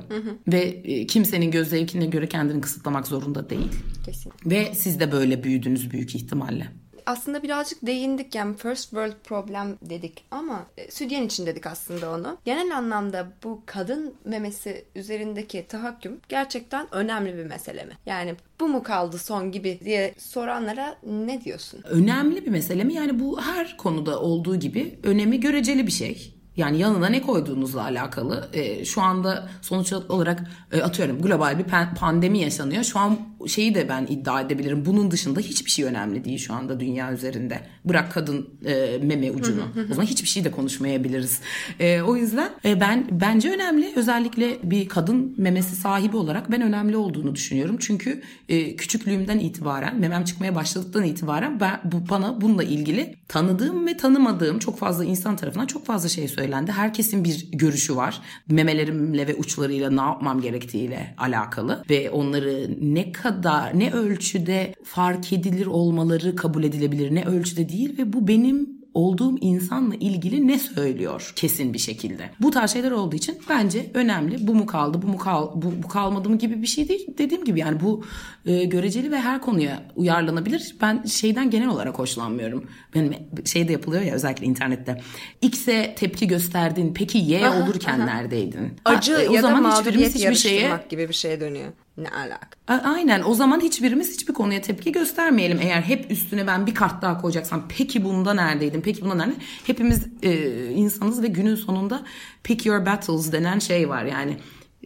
[0.47, 3.71] Ve e, kimsenin göz zevkine göre kendini kısıtlamak zorunda değil.
[4.05, 4.49] Kesinlikle.
[4.49, 6.67] Ve siz de böyle büyüdünüz büyük ihtimalle.
[7.09, 12.37] Aslında birazcık değindik yani first world problem dedik ama e, sütyen için dedik aslında onu.
[12.45, 17.93] Genel anlamda bu kadın memesi üzerindeki tahakküm gerçekten önemli bir mesele mi?
[18.05, 21.83] Yani bu mu kaldı son gibi diye soranlara ne diyorsun?
[21.89, 22.93] Önemli bir mesele mi?
[22.93, 26.39] Yani bu her konuda olduğu gibi önemi göreceli bir şey.
[26.59, 28.49] Yani yanına ne koyduğunuzla alakalı.
[28.53, 32.83] E, şu anda sonuç olarak e, atıyorum global bir pan- pandemi yaşanıyor.
[32.83, 34.85] Şu an şeyi de ben iddia edebilirim.
[34.85, 37.59] Bunun dışında hiçbir şey önemli değil şu anda dünya üzerinde.
[37.85, 39.61] Bırak kadın e, meme ucunu.
[39.91, 41.39] o zaman hiçbir şey de konuşmayabiliriz.
[41.79, 43.93] E, o yüzden e, ben bence önemli.
[43.95, 47.77] Özellikle bir kadın memesi sahibi olarak ben önemli olduğunu düşünüyorum.
[47.79, 53.97] Çünkü e, küçüklüğümden itibaren, memem çıkmaya başladıktan itibaren ben bu bana bununla ilgili tanıdığım ve
[53.97, 56.71] tanımadığım çok fazla insan tarafından çok fazla şey söylendi.
[56.71, 58.21] Herkesin bir görüşü var.
[58.47, 63.28] Memelerimle ve uçlarıyla ne yapmam gerektiğiyle alakalı ve onları ne kadar
[63.73, 69.95] ne ölçüde fark edilir olmaları kabul edilebilir ne ölçüde değil ve bu benim olduğum insanla
[69.95, 72.29] ilgili ne söylüyor kesin bir şekilde.
[72.39, 74.47] Bu tarz şeyler olduğu için bence önemli.
[74.47, 77.07] Bu mu kaldı, bu mu kal, bu, bu kalmadı mı gibi bir şey değil.
[77.17, 78.03] Dediğim gibi yani bu
[78.45, 80.75] e, göreceli ve her konuya uyarlanabilir.
[80.81, 82.69] Ben şeyden genel olarak hoşlanmıyorum.
[82.95, 83.13] Benim
[83.45, 85.01] şeyde yapılıyor ya özellikle internette.
[85.41, 86.93] X'e tepki gösterdin.
[86.93, 88.73] Peki Y olurken neredeydin?
[88.85, 91.67] Acı Ha, e, ya da hiçbirimiz hiçbir şeye gibi bir şeye dönüyor.
[91.99, 92.47] Ne alaka?
[92.89, 95.59] Aynen o zaman hiçbirimiz hiçbir konuya tepki göstermeyelim.
[95.61, 99.35] Eğer hep üstüne ben bir kart daha koyacaksam peki bunda neredeydin peki bunda nerede?
[99.67, 102.01] Hepimiz e, insanız ve günün sonunda
[102.43, 104.37] pick your battles denen şey var yani.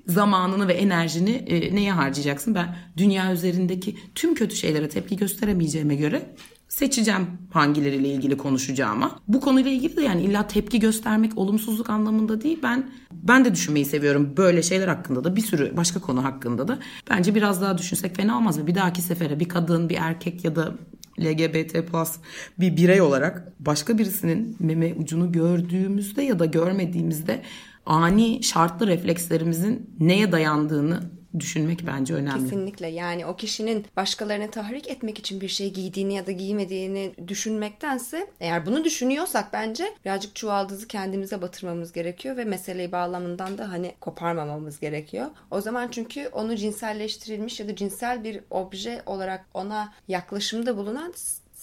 [0.07, 2.55] Zamanını ve enerjini e, neye harcayacaksın?
[2.55, 6.35] Ben dünya üzerindeki tüm kötü şeylere tepki gösteremeyeceğime göre
[6.73, 9.19] seçeceğim hangileriyle ilgili konuşacağıma.
[9.27, 12.59] Bu konuyla ilgili de yani illa tepki göstermek olumsuzluk anlamında değil.
[12.63, 16.79] Ben ben de düşünmeyi seviyorum böyle şeyler hakkında da bir sürü başka konu hakkında da.
[17.09, 18.67] Bence biraz daha düşünsek fena olmaz mı?
[18.67, 20.73] Bir dahaki sefere bir kadın, bir erkek ya da
[21.19, 22.11] LGBT plus
[22.59, 27.41] bir birey olarak başka birisinin meme ucunu gördüğümüzde ya da görmediğimizde
[27.85, 30.99] ani şartlı reflekslerimizin neye dayandığını
[31.39, 32.43] düşünmek bence önemli.
[32.43, 38.27] Kesinlikle yani o kişinin başkalarını tahrik etmek için bir şey giydiğini ya da giymediğini düşünmektense
[38.39, 44.79] eğer bunu düşünüyorsak bence birazcık çuvaldızı kendimize batırmamız gerekiyor ve meseleyi bağlamından da hani koparmamamız
[44.79, 45.27] gerekiyor.
[45.51, 51.13] O zaman çünkü onu cinselleştirilmiş ya da cinsel bir obje olarak ona yaklaşımda bulunan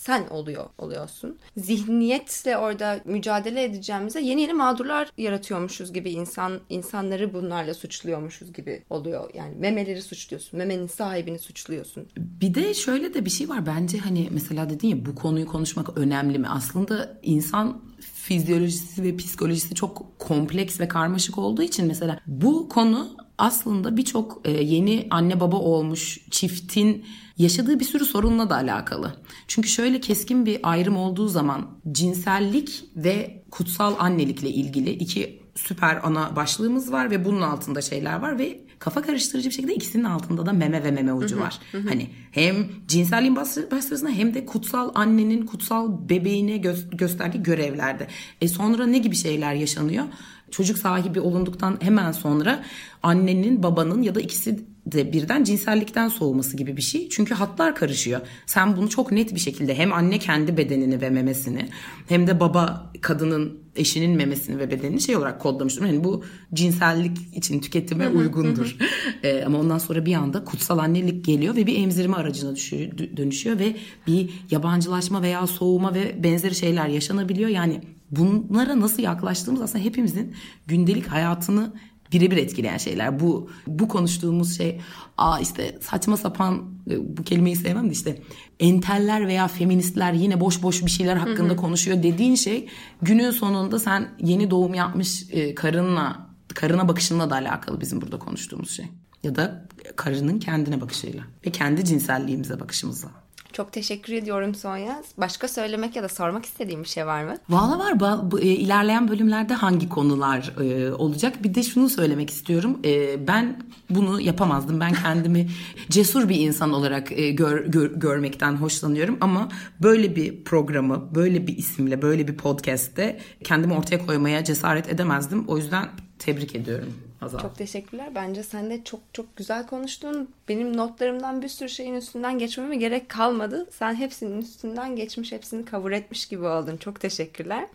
[0.00, 1.38] sen oluyor oluyorsun.
[1.56, 9.30] Zihniyetle orada mücadele edeceğimize yeni yeni mağdurlar yaratıyormuşuz gibi insan insanları bunlarla suçluyormuşuz gibi oluyor.
[9.34, 10.58] Yani memeleri suçluyorsun.
[10.58, 12.08] Memenin sahibini suçluyorsun.
[12.16, 15.98] Bir de şöyle de bir şey var bence hani mesela dedin ya bu konuyu konuşmak
[15.98, 16.48] önemli mi?
[16.48, 23.96] Aslında insan fizyolojisi ve psikolojisi çok kompleks ve karmaşık olduğu için mesela bu konu aslında
[23.96, 27.04] birçok e, yeni anne baba olmuş çiftin
[27.38, 29.14] yaşadığı bir sürü sorunla da alakalı.
[29.48, 36.36] Çünkü şöyle keskin bir ayrım olduğu zaman cinsellik ve kutsal annelikle ilgili iki süper ana
[36.36, 40.52] başlığımız var ve bunun altında şeyler var ve kafa karıştırıcı bir şekilde ikisinin altında da
[40.52, 41.58] meme ve meme ucu var.
[41.88, 48.06] Hani hem cinselliğin başlarında hem de kutsal annenin kutsal bebeğine gö- gösterdiği görevlerde.
[48.40, 50.04] E sonra ne gibi şeyler yaşanıyor?
[50.50, 52.64] Çocuk sahibi olunduktan hemen sonra
[53.02, 54.60] annenin, babanın ya da ikisi
[54.92, 57.08] de birden cinsellikten soğuması gibi bir şey.
[57.08, 58.20] Çünkü hatlar karışıyor.
[58.46, 61.68] Sen bunu çok net bir şekilde hem anne kendi bedenini ve memesini
[62.08, 65.86] hem de baba kadının eşinin memesini ve bedenini şey olarak kodlamıştır.
[65.86, 66.24] Yani bu
[66.54, 68.76] cinsellik için tüketime uygundur.
[69.22, 73.58] ee, ama ondan sonra bir anda kutsal annelik geliyor ve bir emzirme aracına düşüyor, dönüşüyor
[73.58, 73.76] ve
[74.06, 77.48] bir yabancılaşma veya soğuma ve benzeri şeyler yaşanabiliyor.
[77.48, 80.34] Yani bunlara nasıl yaklaştığımız aslında hepimizin
[80.66, 81.72] gündelik hayatını
[82.12, 83.20] birebir etkileyen şeyler.
[83.20, 84.80] Bu bu konuştuğumuz şey
[85.18, 86.64] aa işte saçma sapan
[86.98, 88.22] bu kelimeyi sevmem de işte
[88.60, 92.68] enteller veya feministler yine boş boş bir şeyler hakkında konuşuyor dediğin şey
[93.02, 98.86] günün sonunda sen yeni doğum yapmış karınla karına bakışınla da alakalı bizim burada konuştuğumuz şey.
[99.22, 99.64] Ya da
[99.96, 103.08] karının kendine bakışıyla ve kendi cinselliğimize bakışımızla.
[103.52, 105.02] Çok teşekkür ediyorum Sonya.
[105.18, 107.36] Başka söylemek ya da sormak istediğim bir şey var mı?
[107.48, 108.00] Valla var.
[108.00, 111.44] Bu, bu, e, ilerleyen bölümlerde hangi konular e, olacak?
[111.44, 112.78] Bir de şunu söylemek istiyorum.
[112.84, 114.80] E, ben bunu yapamazdım.
[114.80, 115.48] Ben kendimi
[115.90, 119.18] cesur bir insan olarak e, gör, gör, görmekten hoşlanıyorum.
[119.20, 119.48] Ama
[119.82, 125.44] böyle bir programı, böyle bir isimle, böyle bir podcast'te kendimi ortaya koymaya cesaret edemezdim.
[125.48, 127.09] O yüzden tebrik ediyorum.
[127.20, 127.38] Hazal.
[127.38, 128.14] Çok teşekkürler.
[128.14, 130.28] Bence sen de çok çok güzel konuştun.
[130.48, 133.66] Benim notlarımdan bir sürü şeyin üstünden geçmeme gerek kalmadı.
[133.70, 136.76] Sen hepsinin üstünden geçmiş, hepsini kabul etmiş gibi oldun.
[136.76, 137.66] Çok teşekkürler.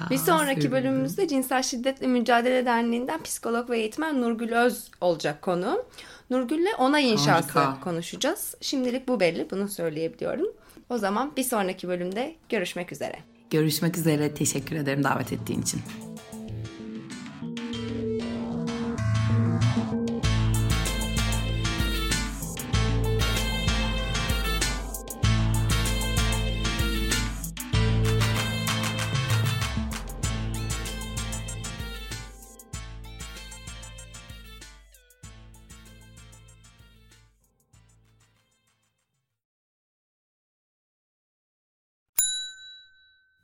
[0.00, 0.72] Aa, bir sonraki sevindim.
[0.72, 5.84] bölümümüzde Cinsel Şiddetle Mücadele Derneği'nden psikolog ve eğitmen Nurgül Öz olacak konu.
[6.30, 7.80] Nurgül'le onay inşası Harika.
[7.80, 8.54] konuşacağız.
[8.60, 9.50] Şimdilik bu belli.
[9.50, 10.46] Bunu söyleyebiliyorum.
[10.90, 13.16] O zaman bir sonraki bölümde görüşmek üzere.
[13.50, 14.34] Görüşmek üzere.
[14.34, 15.80] Teşekkür ederim davet ettiğin için.